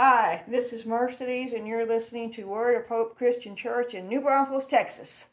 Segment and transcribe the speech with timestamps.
[0.00, 4.20] Hi, this is Mercedes, and you're listening to Word of Hope Christian Church in New
[4.20, 5.24] Braunfels, Texas.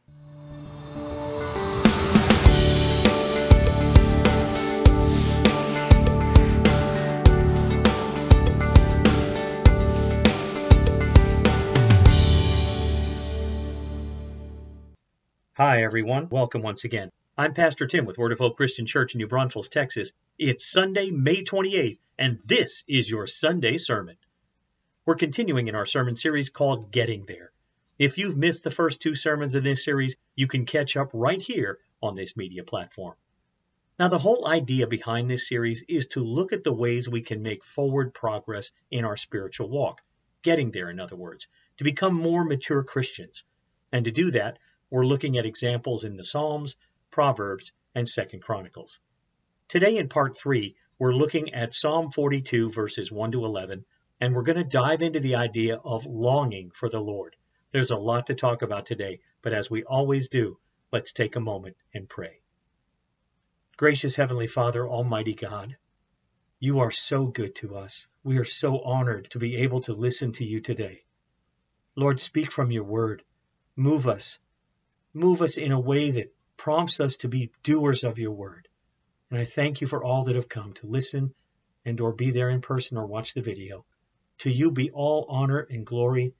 [15.53, 16.29] Hi, everyone.
[16.31, 17.11] Welcome once again.
[17.37, 20.11] I'm Pastor Tim with Word of Hope Christian Church in New Braunfels, Texas.
[20.39, 24.15] It's Sunday, May 28th, and this is your Sunday sermon.
[25.07, 27.51] We're continuing in our sermon series called Getting There.
[27.99, 31.39] If you've missed the first two sermons in this series, you can catch up right
[31.39, 33.13] here on this media platform.
[33.99, 37.43] Now, the whole idea behind this series is to look at the ways we can
[37.43, 40.01] make forward progress in our spiritual walk,
[40.41, 43.43] getting there, in other words, to become more mature Christians.
[43.91, 44.57] And to do that,
[44.89, 46.77] we're looking at examples in the Psalms,
[47.11, 48.99] Proverbs, and Second Chronicles.
[49.67, 53.85] Today in part 3, we're looking at Psalm 42 verses 1 to 11,
[54.19, 57.35] and we're going to dive into the idea of longing for the Lord.
[57.71, 60.57] There's a lot to talk about today, but as we always do,
[60.91, 62.39] let's take a moment and pray.
[63.77, 65.75] Gracious Heavenly Father, Almighty God,
[66.59, 68.07] you are so good to us.
[68.23, 71.03] We are so honored to be able to listen to you today.
[71.95, 73.23] Lord, speak from your word.
[73.75, 74.39] Move us
[75.17, 78.67] Move us in a way that prompts us to be doers of your word.
[79.31, 81.33] And I thank you for all that have come to listen
[81.85, 83.85] and or be there in person or watch the video.
[84.39, 86.33] To you be all honor and glory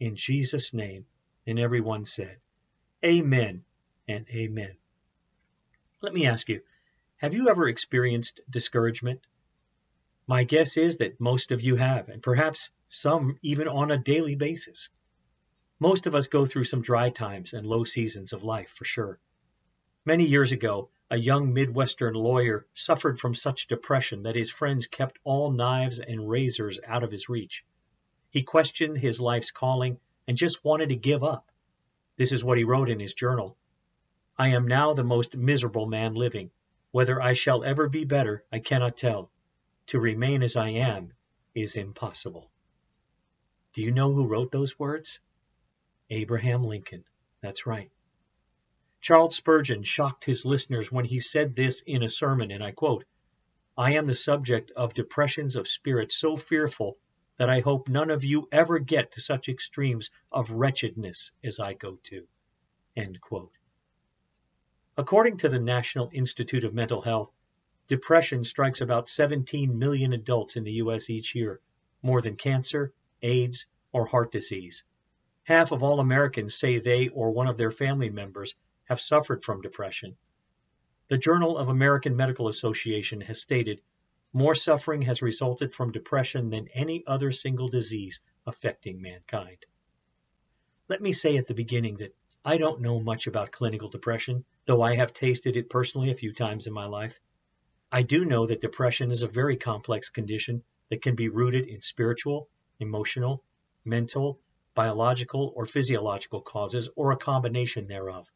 [0.00, 1.06] in Jesus' name.
[1.46, 2.38] And everyone said,
[3.04, 3.64] Amen
[4.08, 4.76] and Amen.
[6.00, 6.62] Let me ask you,
[7.16, 9.20] have you ever experienced discouragement?
[10.26, 14.34] My guess is that most of you have, and perhaps some even on a daily
[14.34, 14.88] basis.
[15.78, 19.18] Most of us go through some dry times and low seasons of life, for sure.
[20.04, 25.18] Many years ago, a young Midwestern lawyer suffered from such depression that his friends kept
[25.24, 27.66] all knives and razors out of his reach.
[28.30, 31.52] He questioned his life's calling and just wanted to give up.
[32.16, 33.58] This is what he wrote in his journal
[34.38, 36.50] I am now the most miserable man living.
[36.92, 39.30] Whether I shall ever be better, I cannot tell.
[39.88, 41.12] To remain as I am
[41.54, 42.50] is impossible.
[43.74, 45.20] Do you know who wrote those words?
[46.08, 47.04] Abraham Lincoln.
[47.42, 47.90] That's right.
[49.02, 53.04] Charles Spurgeon shocked his listeners when he said this in a sermon, and I quote,
[53.76, 56.98] I am the subject of depressions of spirit so fearful
[57.36, 61.74] that I hope none of you ever get to such extremes of wretchedness as I
[61.74, 62.28] go to.
[64.96, 67.32] According to the National Institute of Mental Health,
[67.88, 71.10] depression strikes about 17 million adults in the U.S.
[71.10, 71.60] each year,
[72.02, 74.84] more than cancer, AIDS, or heart disease.
[75.42, 78.54] Half of all Americans say they or one of their family members
[78.92, 80.18] have suffered from depression.
[81.08, 83.80] The Journal of American Medical Association has stated
[84.34, 89.64] more suffering has resulted from depression than any other single disease affecting mankind.
[90.88, 92.14] Let me say at the beginning that
[92.44, 96.34] I don't know much about clinical depression, though I have tasted it personally a few
[96.34, 97.18] times in my life.
[97.90, 101.80] I do know that depression is a very complex condition that can be rooted in
[101.80, 103.42] spiritual, emotional,
[103.86, 104.38] mental,
[104.74, 108.30] biological or physiological causes, or a combination thereof.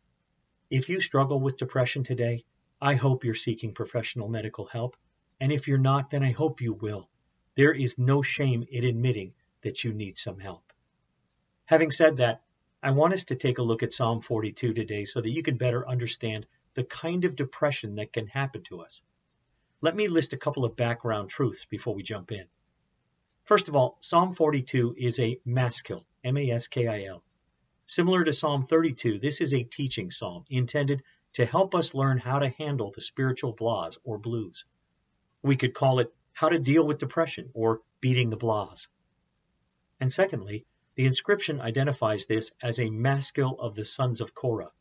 [0.69, 2.45] If you struggle with depression today,
[2.81, 4.97] I hope you're seeking professional medical help,
[5.41, 7.09] and if you're not, then I hope you will.
[7.55, 10.73] There is no shame in admitting that you need some help.
[11.67, 12.43] Having said that,
[12.83, 15.57] I want us to take a look at Psalm 42 today so that you can
[15.57, 19.03] better understand the kind of depression that can happen to us.
[19.81, 22.45] Let me list a couple of background truths before we jump in.
[23.45, 27.23] First of all, Psalm 42 is a maskil, M-A-S-K-I-L.
[27.89, 31.05] Similar to Psalm 32, this is a teaching psalm intended
[31.35, 34.65] to help us learn how to handle the spiritual blahs or blues.
[35.41, 38.89] We could call it How to Deal with Depression or Beating the Blahs.
[40.01, 40.67] And secondly,
[40.97, 44.73] the inscription identifies this as a maskil of the sons of Korah.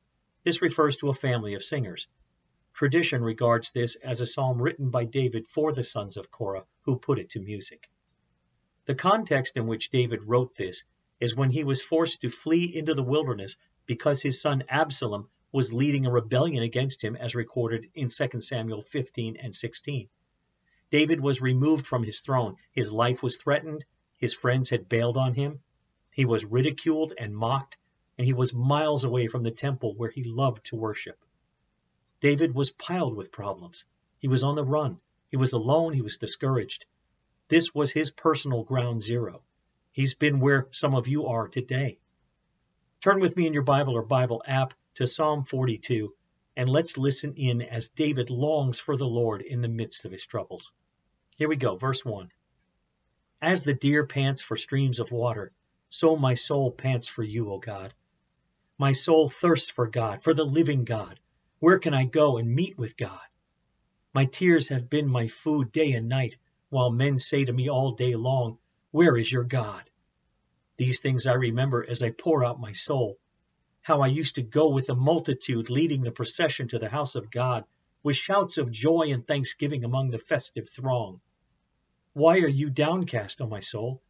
[0.44, 2.08] This refers to a family of singers.
[2.74, 6.98] Tradition regards this as a psalm written by David for the sons of Korah, who
[6.98, 7.88] put it to music.
[8.86, 10.86] The context in which David wrote this
[11.20, 15.72] is when he was forced to flee into the wilderness because his son Absalom was
[15.72, 20.10] leading a rebellion against him as recorded in 2 Samuel 15 and 16.
[20.92, 23.86] David was removed from his throne, his life was threatened,
[24.18, 25.62] his friends had bailed on him,
[26.14, 27.78] he was ridiculed and mocked,
[28.18, 31.20] and he was miles away from the temple where he loved to worship.
[32.22, 33.84] David was piled with problems.
[34.20, 35.02] He was on the run.
[35.30, 35.92] He was alone.
[35.92, 36.86] He was discouraged.
[37.50, 39.44] This was his personal ground zero.
[39.96, 42.00] He's been where some of you are today.
[43.00, 46.14] Turn with me in your Bible or Bible app to Psalm 42
[46.58, 50.26] and let's listen in as David longs for the Lord in the midst of his
[50.26, 50.74] troubles.
[51.38, 52.30] Here we go, verse 1.
[53.42, 55.54] As the deer pants for streams of water,
[55.88, 57.94] so my soul pants for you, O God.
[58.78, 61.22] My soul thirsts for God, for the living God.
[61.60, 63.28] Where can I go and meet with God?
[64.14, 66.36] My tears have been my food day and night,
[66.68, 68.58] while men say to me all day long,
[68.96, 69.84] Where is your God?
[70.78, 73.20] These things I remember as I pour out my soul.
[73.82, 77.30] How I used to go with the multitude leading the procession to the house of
[77.30, 77.66] God,
[78.04, 81.20] with shouts of joy and thanksgiving among the festive throng.
[82.14, 84.02] Why are you downcast, O my soul?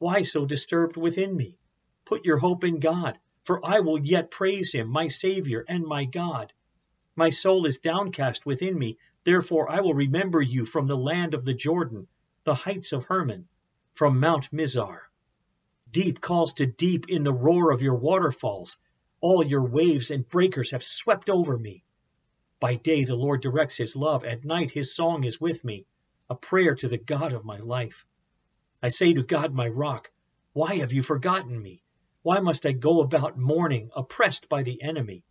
[0.00, 1.56] Why so disturbed within me?
[2.04, 6.04] Put your hope in God, for I will yet praise him, my Saviour and my
[6.04, 6.52] God.
[7.16, 11.46] My soul is downcast within me, therefore I will remember you from the land of
[11.46, 12.06] the Jordan,
[12.44, 13.48] the heights of Hermon,
[13.96, 15.00] from Mount Mizar.
[15.90, 18.76] Deep calls to deep in the roar of your waterfalls.
[19.22, 21.82] All your waves and breakers have swept over me.
[22.60, 25.86] By day the Lord directs his love, at night his song is with me
[26.28, 28.04] a prayer to the God of my life.
[28.82, 30.10] I say to God, my rock,
[30.52, 31.82] Why have you forgotten me?
[32.20, 35.24] Why must I go about mourning, oppressed by the enemy?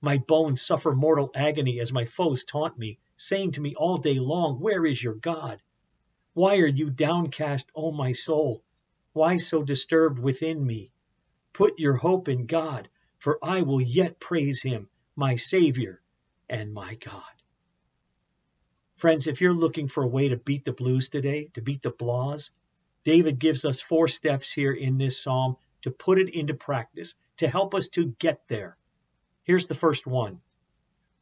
[0.00, 4.18] My bones suffer mortal agony as my foes taunt me, saying to me all day
[4.18, 5.62] long, Where is your God?
[6.32, 8.62] Why are you downcast, O my soul?
[9.12, 10.92] Why so disturbed within me?
[11.52, 12.88] Put your hope in God,
[13.18, 16.00] for I will yet praise him, my Savior
[16.48, 17.22] and my God.
[18.96, 21.90] Friends, if you're looking for a way to beat the blues today, to beat the
[21.90, 22.52] blahs,
[23.02, 27.48] David gives us four steps here in this psalm to put it into practice, to
[27.48, 28.76] help us to get there.
[29.42, 30.42] Here's the first one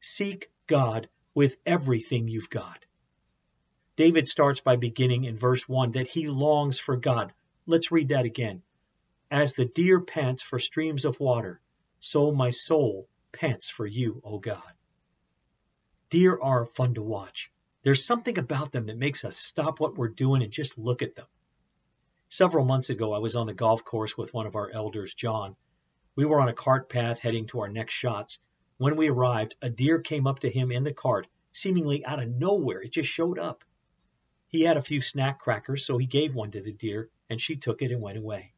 [0.01, 2.85] Seek God with everything you've got.
[3.99, 7.33] David starts by beginning in verse 1 that he longs for God.
[7.67, 8.63] Let's read that again.
[9.29, 11.61] As the deer pants for streams of water,
[11.99, 14.73] so my soul pants for you, O God.
[16.11, 17.51] Deer are fun to watch.
[17.83, 21.17] There's something about them that makes us stop what we're doing and just look at
[21.17, 21.27] them.
[22.29, 25.57] Several months ago, I was on the golf course with one of our elders, John.
[26.15, 28.39] We were on a cart path heading to our next shots.
[28.77, 32.29] When we arrived, a deer came up to him in the cart, seemingly out of
[32.29, 32.81] nowhere.
[32.81, 33.65] It just showed up.
[34.49, 37.57] He had a few snack crackers, so he gave one to the deer, and she
[37.57, 38.55] took it and went away.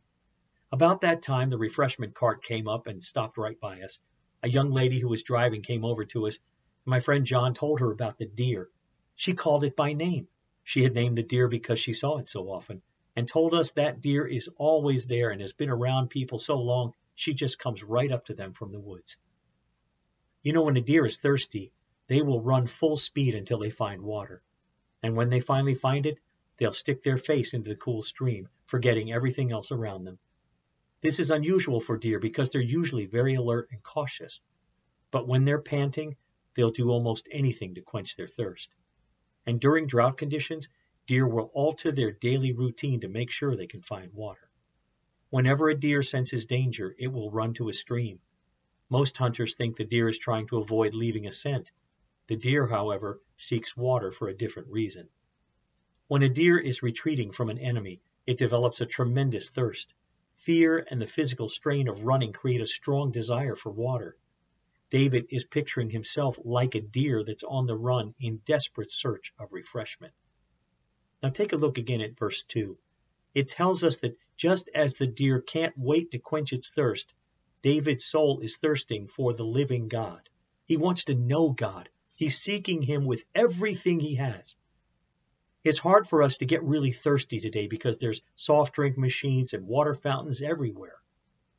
[0.70, 3.98] About that time, the refreshment cart came up and stopped right by us.
[4.44, 6.37] A young lady who was driving came over to us.
[6.84, 8.70] And my friend John told her about the deer.
[9.16, 10.28] She called it by name.
[10.62, 12.82] She had named the deer because she saw it so often,
[13.16, 16.94] and told us that deer is always there and has been around people so long
[17.16, 19.16] she just comes right up to them from the woods.
[20.44, 21.72] You know, when a deer is thirsty,
[22.06, 24.40] they will run full speed until they find water.
[25.02, 26.19] And when they finally find it,
[26.56, 30.19] they'll stick their face into the cool stream, forgetting everything else around them.
[31.00, 34.41] This is unusual for deer because they're usually very alert and cautious.
[35.11, 36.17] But when they're panting,
[36.55, 38.75] they'll do almost anything to quench their thirst
[39.47, 40.69] and during drought conditions,
[41.06, 44.49] deer will alter their daily routine to make sure they can find water.
[45.31, 48.20] Whenever a deer senses danger, it will run to a stream.
[48.88, 51.73] Most hunters think the deer is trying to avoid leaving a scent.
[52.31, 55.09] The deer, however, seeks water for a different reason.
[56.06, 59.93] When a deer is retreating from an enemy, it develops a tremendous thirst.
[60.37, 64.17] Fear and the physical strain of running create a strong desire for water.
[64.91, 69.53] David is picturing himself like a deer that's on the run in desperate search of
[69.53, 70.15] refreshment.
[71.25, 72.79] Now take a look again at verse 2.
[73.35, 77.12] It tells us that just as the deer can't wait to quench its thirst,
[77.61, 80.28] David's soul is thirsting for the living God.
[80.66, 81.88] He wants to know God.
[82.21, 84.55] He's seeking Him with everything he has.
[85.65, 89.67] It's hard for us to get really thirsty today because there's soft drink machines and
[89.67, 91.00] water fountains everywhere.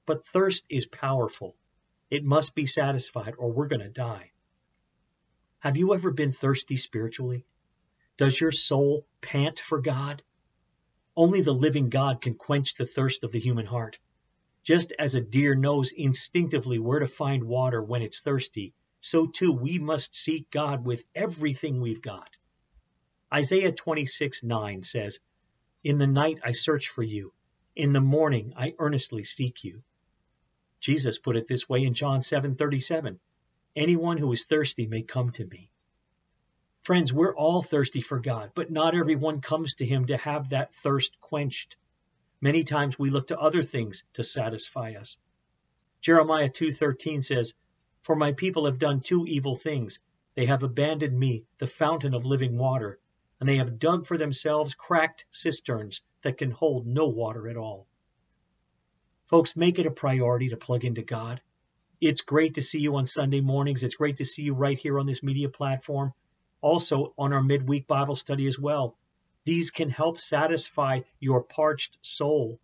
[0.05, 1.55] But thirst is powerful.
[2.11, 4.29] It must be satisfied or we're going to die.
[5.61, 7.43] Have you ever been thirsty spiritually?
[8.17, 10.21] Does your soul pant for God?
[11.15, 13.97] Only the living God can quench the thirst of the human heart.
[14.61, 19.51] Just as a deer knows instinctively where to find water when it's thirsty, so too
[19.51, 22.37] we must seek God with everything we've got.
[23.33, 25.19] Isaiah 26 9 says,
[25.83, 27.33] In the night I search for you,
[27.75, 29.83] in the morning I earnestly seek you.
[30.79, 33.19] Jesus put it this way in John 7:37.
[33.75, 35.69] Anyone who is thirsty may come to me.
[36.83, 40.73] Friends, we're all thirsty for God, but not everyone comes to him to have that
[40.73, 41.77] thirst quenched.
[42.41, 45.17] Many times we look to other things to satisfy us.
[46.01, 47.53] Jeremiah 2:13 says,
[48.01, 49.99] "For my people have done two evil things.
[50.33, 52.99] They have abandoned me, the fountain of living water,
[53.39, 57.85] and they have dug for themselves cracked cisterns that can hold no water at all."
[59.27, 61.41] Folks, make it a priority to plug into God.
[61.99, 63.83] It's great to see you on Sunday mornings.
[63.83, 66.13] It's great to see you right here on this media platform.
[66.59, 68.97] Also on our midweek Bible study as well.
[69.45, 72.59] These can help satisfy your parched soul.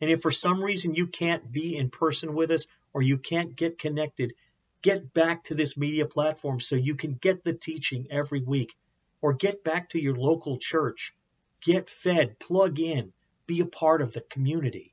[0.00, 3.54] And if for some reason you can't be in person with us or you can't
[3.54, 4.34] get connected,
[4.84, 8.76] get back to this media platform so you can get the teaching every week
[9.22, 11.14] or get back to your local church.
[11.62, 13.14] Get fed, plug in,
[13.46, 14.92] be a part of the community.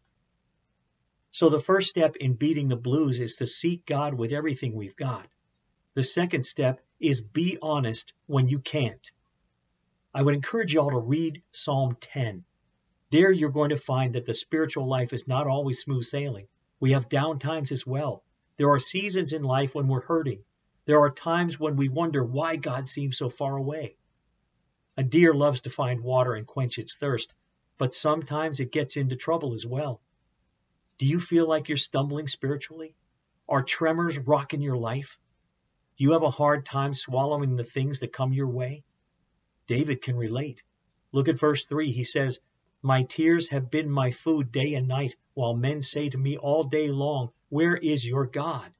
[1.30, 4.96] So the first step in beating the blues is to seek God with everything we've
[4.96, 5.28] got.
[5.94, 9.12] The second step is be honest when you can't.
[10.14, 12.46] I would encourage you all to read Psalm 10.
[13.10, 16.48] There you're going to find that the spiritual life is not always smooth sailing.
[16.80, 18.24] We have down times as well.
[18.62, 20.44] There are seasons in life when we're hurting.
[20.86, 23.96] There are times when we wonder why God seems so far away.
[24.96, 27.34] A deer loves to find water and quench its thirst,
[27.80, 30.00] but sometimes it gets into trouble as well.
[31.00, 32.94] Do you feel like you're stumbling spiritually?
[33.50, 35.18] Are tremors rocking your life?
[35.98, 38.84] Do you have a hard time swallowing the things that come your way?
[39.66, 40.62] David can relate.
[41.12, 41.92] Look at verse 3.
[41.94, 42.40] He says,
[42.84, 46.64] My tears have been my food day and night, while men say to me all
[46.64, 48.72] day long, Where is your God?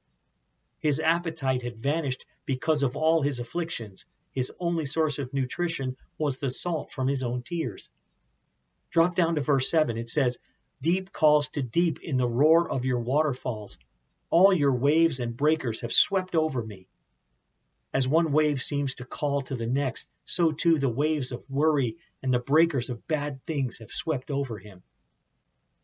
[0.78, 4.06] His appetite had vanished because of all his afflictions.
[4.32, 7.90] His only source of nutrition was the salt from his own tears.
[8.88, 9.98] Drop down to verse 7.
[9.98, 10.38] It says,
[10.80, 13.76] Deep calls to deep in the roar of your waterfalls.
[14.30, 16.88] All your waves and breakers have swept over me.
[17.92, 21.98] As one wave seems to call to the next, so too the waves of worry
[22.22, 24.82] and the breakers of bad things have swept over him.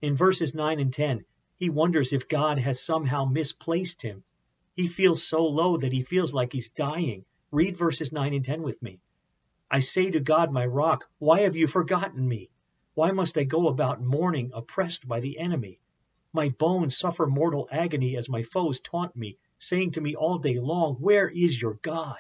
[0.00, 1.26] In verses 9 and 10,
[1.58, 4.22] he wonders if God has somehow misplaced him.
[4.74, 7.24] He feels so low that he feels like he's dying.
[7.50, 9.00] Read verses 9 and 10 with me.
[9.70, 12.48] I say to God, my rock, why have you forgotten me?
[12.94, 15.80] Why must I go about mourning, oppressed by the enemy?
[16.32, 20.60] My bones suffer mortal agony as my foes taunt me saying to me all day
[20.60, 22.18] long, Where is your God?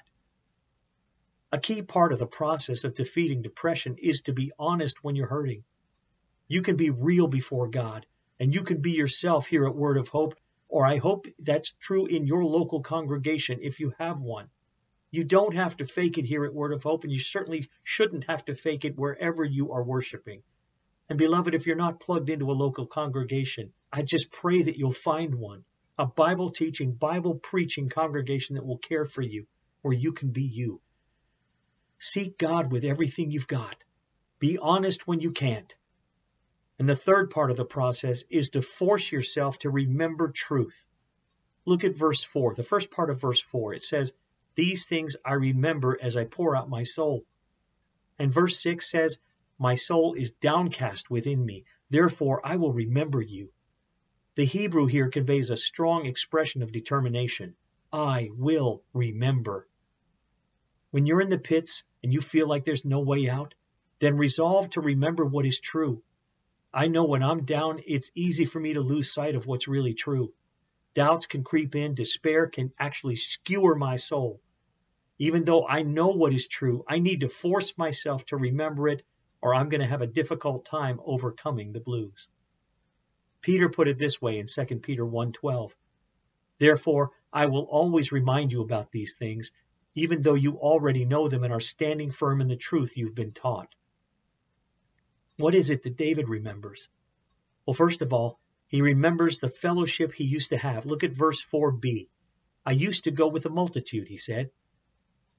[1.52, 5.28] A key part of the process of defeating depression is to be honest when you're
[5.28, 5.64] hurting.
[6.48, 8.04] You can be real before God,
[8.40, 10.34] and you can be yourself here at Word of Hope,
[10.68, 14.48] or I hope that's true in your local congregation if you have one.
[15.10, 18.24] You don't have to fake it here at Word of Hope, and you certainly shouldn't
[18.24, 20.42] have to fake it wherever you are worshiping.
[21.08, 24.92] And beloved, if you're not plugged into a local congregation, I just pray that you'll
[24.92, 25.64] find one
[25.98, 29.46] a Bible teaching, Bible preaching congregation that will care for you,
[29.82, 30.80] where you can be you.
[31.98, 33.82] Seek God with everything you've got.
[34.38, 35.74] Be honest when you can't.
[36.78, 40.86] And the third part of the process is to force yourself to remember truth.
[41.64, 43.74] Look at verse 4, the first part of verse 4.
[43.74, 44.14] It says,
[44.54, 47.24] These things I remember as I pour out my soul.
[48.18, 49.18] And verse 6 says,
[49.58, 51.64] My soul is downcast within me.
[51.90, 53.50] Therefore I will remember you.
[54.36, 57.56] The Hebrew here conveys a strong expression of determination.
[57.92, 59.66] I will remember.
[60.90, 63.54] When you're in the pits and you feel like there's no way out,
[63.98, 66.02] then resolve to remember what is true.
[66.72, 69.94] I know when I'm down, it's easy for me to lose sight of what's really
[69.94, 70.32] true.
[70.94, 74.40] Doubts can creep in, despair can actually skewer my soul.
[75.18, 79.02] Even though I know what is true, I need to force myself to remember it,
[79.40, 82.28] or I'm going to have a difficult time overcoming the blues.
[83.40, 85.74] Peter put it this way in 2 Peter 1:12.
[86.58, 89.52] Therefore, I will always remind you about these things,
[89.94, 93.32] even though you already know them and are standing firm in the truth you've been
[93.32, 93.74] taught.
[95.38, 96.88] What is it that David remembers?
[97.64, 100.84] Well, first of all, he remembers the fellowship he used to have.
[100.84, 102.08] Look at verse 4b.
[102.66, 104.50] I used to go with the multitude, he said.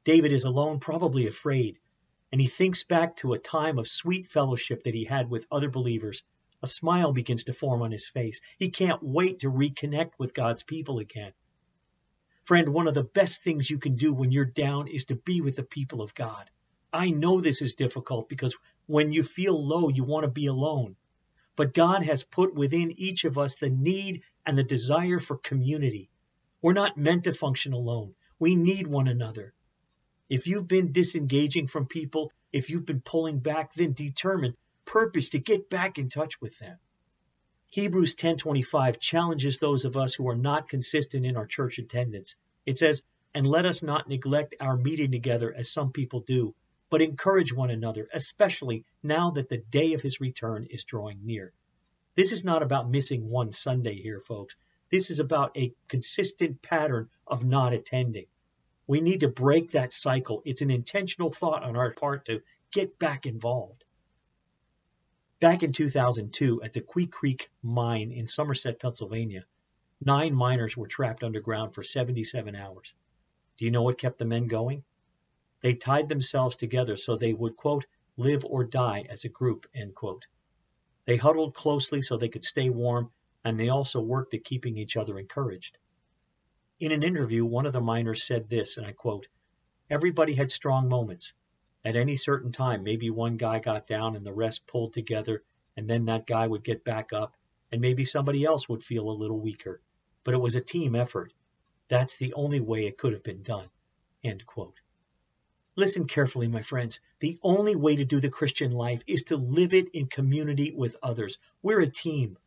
[0.06, 1.79] David is alone, probably afraid,
[2.32, 5.70] and he thinks back to a time of sweet fellowship that he had with other
[5.70, 6.24] believers
[6.62, 8.41] a smile begins to form on his face.
[8.58, 11.32] He can't wait to reconnect with God's people again.
[12.44, 15.41] Friend, one of the best things you can do when you're down is to be
[15.41, 16.50] with the people of God.
[16.91, 20.96] I know this is difficult because when you feel low, you want to be alone.
[21.55, 26.10] But God has put within each of us the need and the desire for community.
[26.62, 28.15] We're not meant to function alone.
[28.39, 29.53] We need one another.
[30.29, 34.55] If you've been disengaging from people, if you've been pulling back, then determine
[34.86, 36.79] purpose to get back in touch with them.
[37.67, 42.36] Hebrews 10:25 challenges those of us who are not consistent in our church attendance.
[42.65, 43.03] It says,
[43.36, 46.55] "And let us not neglect our meeting together as some people do,
[46.89, 51.53] but encourage one another, especially now that the day of his return is drawing near."
[52.15, 54.55] This is not about missing one Sunday here, folks.
[54.89, 58.25] This is about a consistent pattern of not attending.
[58.88, 60.41] We need to break that cycle.
[60.46, 62.41] It's an intentional thought on our part to
[62.72, 63.84] get back involved.
[65.39, 69.46] Back in 2002, at the Quecreek mine in Somerset, Pennsylvania,
[70.01, 72.96] nine miners were trapped underground for 77 hours.
[73.58, 74.84] Do you know what kept the men going?
[75.62, 77.86] They tied themselves together so they would, quote,
[78.16, 79.66] live or die as a group.
[79.74, 80.28] End quote.
[81.06, 83.12] They huddled closely so they could stay warm,
[83.44, 85.78] and they also worked at keeping each other encouraged.
[86.80, 89.28] In an interview, one of the miners said this, and I quote,
[89.89, 91.34] Everybody had strong moments.
[91.84, 95.44] At any certain time, maybe one guy got down and the rest pulled together,
[95.75, 97.36] and then that guy would get back up,
[97.72, 99.82] and maybe somebody else would feel a little weaker.
[100.24, 101.34] But it was a team effort.
[101.88, 103.70] That's the only way it could have been done.
[104.24, 104.80] End quote.
[105.76, 107.00] Listen carefully, my friends.
[107.20, 110.98] The only way to do the Christian life is to live it in community with
[111.02, 111.40] others.
[111.62, 112.38] We're a team.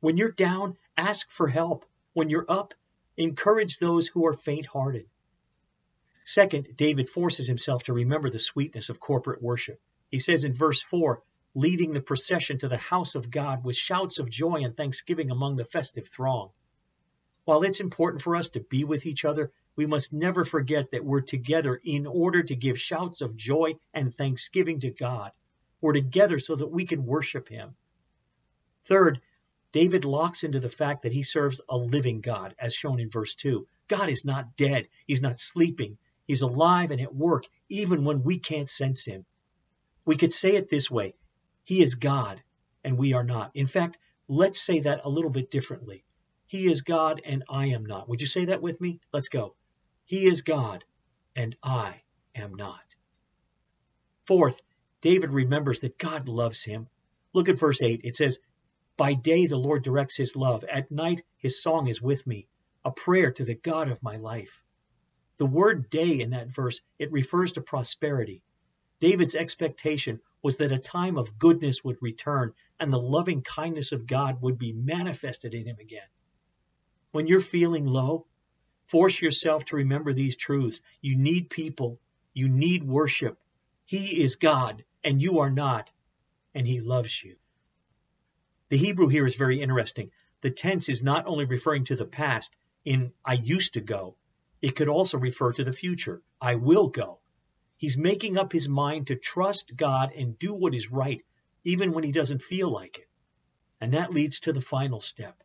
[0.00, 1.84] When you're down, ask for help.
[2.12, 2.74] When you're up,
[3.16, 5.06] encourage those who are faint hearted.
[6.24, 9.80] Second, David forces himself to remember the sweetness of corporate worship.
[10.10, 11.22] He says in verse 4
[11.54, 15.56] leading the procession to the house of God with shouts of joy and thanksgiving among
[15.56, 16.50] the festive throng.
[17.44, 21.06] While it's important for us to be with each other, we must never forget that
[21.06, 25.32] we're together in order to give shouts of joy and thanksgiving to God.
[25.80, 27.74] We're together so that we can worship Him.
[28.84, 29.22] Third,
[29.72, 33.34] David locks into the fact that he serves a living God, as shown in verse
[33.36, 33.66] 2.
[33.88, 35.96] God is not dead, He's not sleeping,
[36.26, 39.24] He's alive and at work, even when we can't sense Him.
[40.04, 41.14] We could say it this way
[41.64, 42.42] He is God,
[42.84, 43.52] and we are not.
[43.54, 43.96] In fact,
[44.28, 46.04] let's say that a little bit differently.
[46.48, 48.10] He is God, and I am not.
[48.10, 49.00] Would you say that with me?
[49.10, 49.54] Let's go.
[50.10, 50.84] He is God,
[51.36, 52.02] and I
[52.34, 52.96] am not.
[54.26, 54.60] Fourth,
[55.02, 56.88] David remembers that God loves him.
[57.32, 58.00] Look at verse 8.
[58.02, 58.40] It says,
[58.96, 60.64] By day the Lord directs his love.
[60.64, 62.48] At night his song is with me,
[62.84, 64.64] a prayer to the God of my life.
[65.36, 68.42] The word day in that verse, it refers to prosperity.
[68.98, 74.08] David's expectation was that a time of goodness would return and the loving kindness of
[74.08, 76.08] God would be manifested in him again.
[77.12, 78.26] When you're feeling low,
[78.90, 80.82] force yourself to remember these truths.
[81.00, 82.00] You need people.
[82.34, 83.38] You need worship.
[83.86, 85.90] He is God and you are not,
[86.54, 87.36] and he loves you.
[88.68, 90.10] The Hebrew here is very interesting.
[90.40, 92.54] The tense is not only referring to the past
[92.84, 94.16] in I used to go,
[94.60, 96.22] it could also refer to the future.
[96.40, 97.20] I will go.
[97.76, 101.22] He's making up his mind to trust God and do what is right,
[101.64, 103.08] even when he doesn't feel like it.
[103.80, 105.42] And that leads to the final step.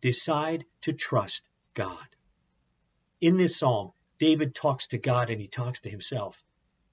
[0.00, 2.06] Decide to trust God.
[3.20, 6.42] In this psalm, David talks to God and he talks to himself.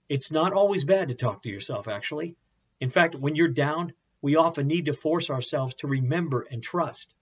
[0.10, 2.36] It's not always bad to talk to yourself, actually.
[2.82, 7.16] In fact, when you're down, we often need to force ourselves to remember and trust.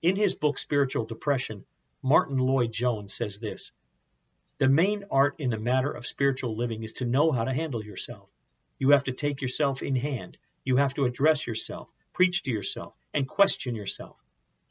[0.00, 1.66] In his book, Spiritual Depression,
[2.02, 3.72] Martyn Lloyd-Jones says this
[4.58, 7.84] The main art in the matter of spiritual living is to know how to handle
[7.84, 8.30] yourself.
[8.78, 10.38] You have to take yourself in hand.
[10.62, 14.22] You have to address yourself, preach to yourself, and question yourself.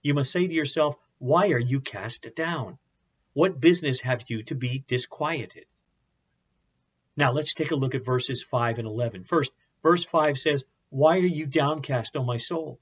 [0.01, 2.77] You must say to yourself, Why are you cast down?
[3.33, 5.65] What business have you to be disquieted?
[7.17, 9.23] Now let's take a look at verses 5 and 11.
[9.23, 12.79] First, verse 5 says, Why are you downcast, O my soul?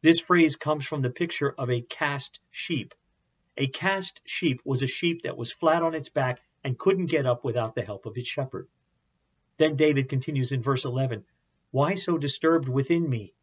[0.00, 2.94] This phrase comes from the picture of a cast sheep.
[3.56, 7.26] A cast sheep was a sheep that was flat on its back and couldn't get
[7.26, 8.68] up without the help of its shepherd.
[9.56, 11.24] Then David continues in verse 11
[11.72, 13.34] Why so disturbed within me?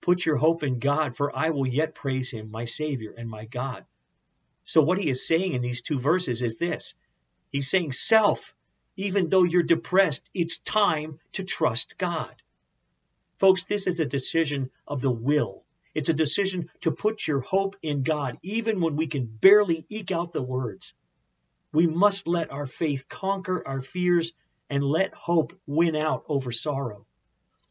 [0.00, 3.44] Put your hope in God, for I will yet praise him, my Savior and my
[3.44, 3.84] God.
[4.64, 6.94] So, what he is saying in these two verses is this
[7.50, 8.54] He's saying, Self,
[8.96, 12.34] even though you're depressed, it's time to trust God.
[13.38, 15.64] Folks, this is a decision of the will.
[15.94, 20.12] It's a decision to put your hope in God, even when we can barely eke
[20.12, 20.94] out the words.
[21.72, 24.32] We must let our faith conquer our fears
[24.70, 27.06] and let hope win out over sorrow.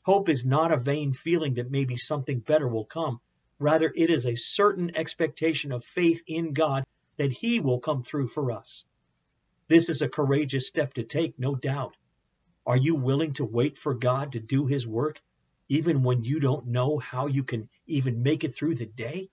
[0.03, 3.21] Hope is not a vain feeling that maybe something better will come.
[3.61, 6.83] Rather, it is a certain expectation of faith in God
[7.17, 8.83] that He will come through for us.
[9.67, 11.95] This is a courageous step to take, no doubt.
[12.65, 15.21] Are you willing to wait for God to do His work
[15.69, 19.29] even when you don't know how you can even make it through the day?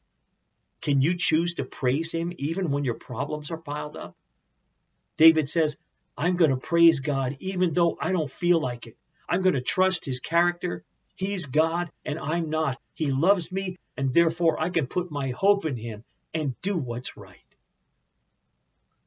[0.82, 4.14] Can you choose to praise Him even when your problems are piled up?
[5.16, 5.78] David says,
[6.18, 8.98] I'm going to praise God even though I don't feel like it.
[9.26, 10.84] I'm going to trust His character.
[11.18, 12.78] He's God and I'm not.
[12.94, 17.16] He loves me and therefore I can put my hope in Him and do what's
[17.16, 17.42] right.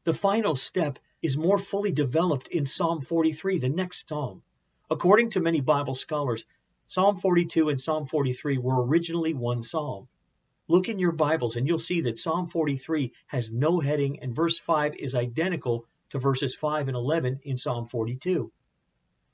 [0.03, 4.43] The final step is more fully developed in Psalm 43, the next psalm.
[4.89, 6.43] According to many Bible scholars,
[6.87, 10.09] Psalm 42 and Psalm 43 were originally one psalm.
[10.67, 14.59] Look in your Bibles and you'll see that Psalm 43 has no heading and verse
[14.59, 18.51] 5 is identical to verses 5 and 11 in Psalm 42.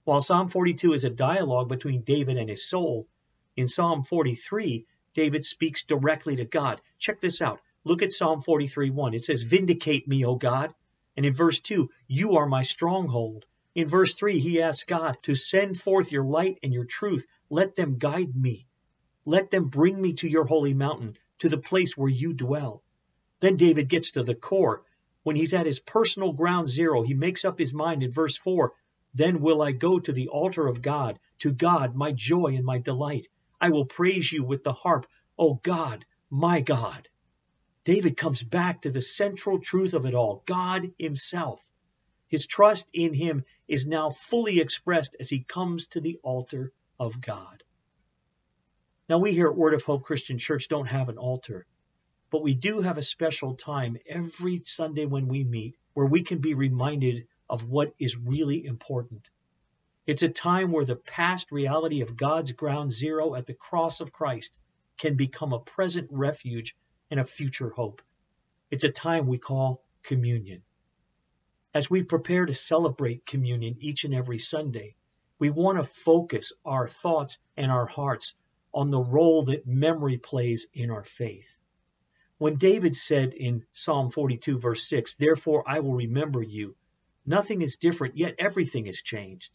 [0.07, 3.09] While Psalm 42 is a dialogue between David and his soul,
[3.57, 6.79] in Psalm 43, David speaks directly to God.
[6.97, 7.59] Check this out.
[7.83, 9.13] Look at Psalm 43 1.
[9.15, 10.73] It says, Vindicate me, O God.
[11.17, 13.45] And in verse 2, You are my stronghold.
[13.75, 17.27] In verse 3, he asks God to send forth your light and your truth.
[17.49, 18.65] Let them guide me.
[19.25, 22.81] Let them bring me to your holy mountain, to the place where you dwell.
[23.41, 24.85] Then David gets to the core.
[25.23, 28.71] When he's at his personal ground zero, he makes up his mind in verse 4
[29.13, 32.79] Then will I go to the altar of God, to God, my joy and my
[32.79, 33.27] delight.
[33.59, 37.07] I will praise you with the harp, O God, my God.
[37.83, 41.61] David comes back to the central truth of it all God Himself.
[42.27, 47.21] His trust in him is now fully expressed as he comes to the altar of
[47.21, 47.63] God.
[49.07, 51.65] Now, we here at Word of Hope Christian Church don't have an altar,
[52.29, 56.39] but we do have a special time every Sunday when we meet where we can
[56.39, 59.29] be reminded of what is really important.
[60.05, 64.13] It's a time where the past reality of God's ground zero at the cross of
[64.13, 64.57] Christ
[64.97, 66.75] can become a present refuge
[67.11, 68.01] and a future hope.
[68.71, 70.63] It's a time we call communion.
[71.73, 74.95] As we prepare to celebrate communion each and every Sunday,
[75.39, 78.33] we want to focus our thoughts and our hearts
[78.73, 81.57] on the role that memory plays in our faith.
[82.37, 86.75] When David said in Psalm 42, verse 6, Therefore I will remember you,
[87.27, 89.51] nothing is different, yet everything has changed.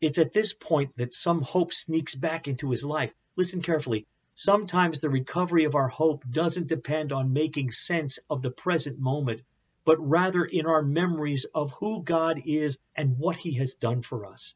[0.00, 3.12] It's at this point that some hope sneaks back into his life.
[3.34, 4.06] Listen carefully.
[4.36, 9.40] Sometimes the recovery of our hope doesn't depend on making sense of the present moment,
[9.84, 14.26] but rather in our memories of who God is and what He has done for
[14.26, 14.54] us.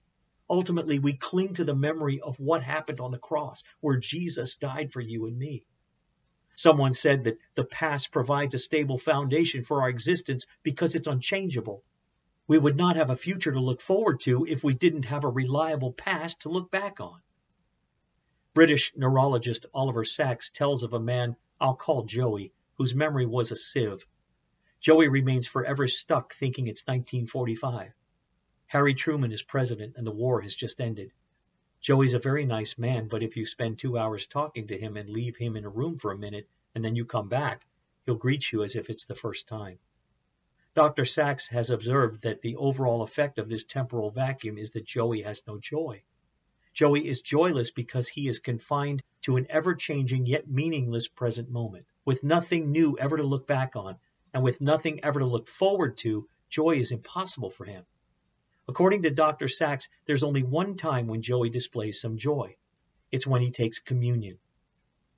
[0.49, 4.93] Ultimately, we cling to the memory of what happened on the cross, where Jesus died
[4.93, 5.65] for you and me.
[6.55, 11.83] Someone said that the past provides a stable foundation for our existence because it's unchangeable.
[12.47, 15.29] We would not have a future to look forward to if we didn't have a
[15.29, 17.21] reliable past to look back on.
[18.55, 23.57] British neurologist Oliver Sacks tells of a man I'll call Joey, whose memory was a
[23.57, 24.07] sieve.
[24.81, 27.93] Joey remains forever stuck thinking it's 1945.
[28.67, 31.13] Harry Truman is president and the war has just ended.
[31.81, 35.09] Joey's a very nice man, but if you spend two hours talking to him and
[35.09, 37.65] leave him in a room for a minute and then you come back,
[38.05, 39.79] he'll greet you as if it's the first time.
[40.75, 41.05] Dr.
[41.05, 45.43] Sacks has observed that the overall effect of this temporal vacuum is that Joey has
[45.47, 46.03] no joy.
[46.73, 51.85] Joey is joyless because he is confined to an ever changing yet meaningless present moment,
[52.07, 53.99] with nothing new ever to look back on,
[54.33, 57.85] and with nothing ever to look forward to, joy is impossible for him.
[58.67, 59.49] According to Dr.
[59.49, 62.57] Sacks, there's only one time when Joey displays some joy.
[63.11, 64.39] It's when he takes communion.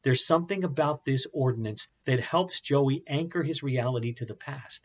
[0.03, 4.85] There's something about this ordinance that helps Joey anchor his reality to the past.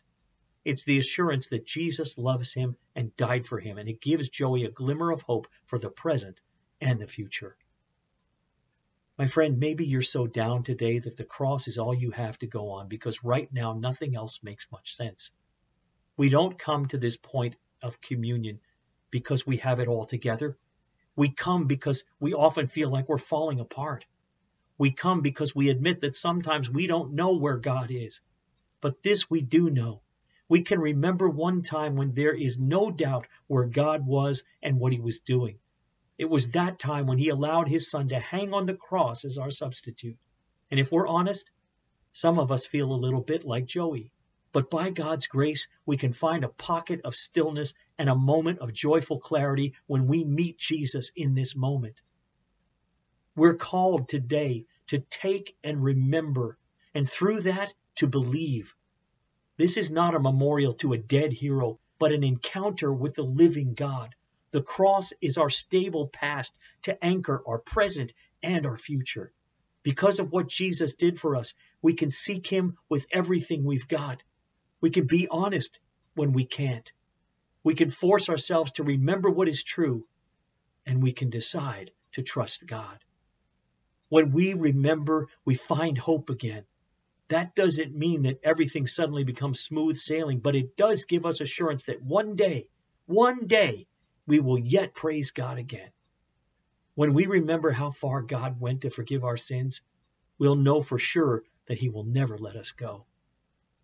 [0.65, 4.65] It's the assurance that Jesus loves him and died for him, and it gives Joey
[4.65, 6.41] a glimmer of hope for the present
[6.81, 7.57] and the future.
[9.17, 12.47] My friend, maybe you're so down today that the cross is all you have to
[12.47, 15.31] go on because right now nothing else makes much sense.
[16.15, 18.59] We don't come to this point of communion
[19.11, 20.57] because we have it all together.
[21.15, 24.05] We come because we often feel like we're falling apart.
[24.77, 28.21] We come because we admit that sometimes we don't know where God is.
[28.79, 30.01] But this we do know.
[30.49, 34.91] We can remember one time when there is no doubt where God was and what
[34.91, 35.59] he was doing.
[36.17, 39.37] It was that time when he allowed his son to hang on the cross as
[39.37, 40.17] our substitute.
[40.71, 41.51] And if we're honest,
[42.13, 44.11] some of us feel a little bit like Joey.
[44.51, 48.73] But by God's grace, we can find a pocket of stillness and a moment of
[48.73, 52.01] joyful clarity when we meet Jesus in this moment.
[53.35, 56.57] We're called today to take and remember,
[56.95, 58.75] and through that, to believe.
[59.59, 63.73] This is not a memorial to a dead hero, but an encounter with the living
[63.73, 64.15] God.
[64.51, 69.33] The cross is our stable past to anchor our present and our future.
[69.83, 74.23] Because of what Jesus did for us, we can seek Him with everything we've got.
[74.79, 75.81] We can be honest
[76.15, 76.89] when we can't.
[77.61, 80.07] We can force ourselves to remember what is true,
[80.85, 82.97] and we can decide to trust God.
[84.07, 86.63] When we remember, we find hope again.
[87.29, 91.83] That doesn't mean that everything suddenly becomes smooth sailing, but it does give us assurance
[91.83, 92.67] that one day,
[93.05, 93.87] one day,
[94.25, 95.91] we will yet praise God again.
[96.95, 99.81] When we remember how far God went to forgive our sins,
[100.39, 103.05] we'll know for sure that He will never let us go.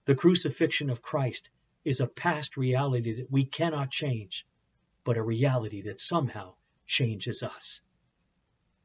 [0.05, 1.49] The crucifixion of Christ
[1.84, 4.45] is a past reality that we cannot change,
[5.03, 6.55] but a reality that somehow
[6.88, 7.79] changes us.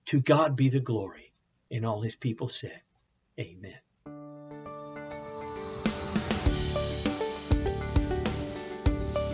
[0.06, 1.32] To God be the glory,
[1.70, 2.82] and all His people said,
[3.38, 3.78] Amen.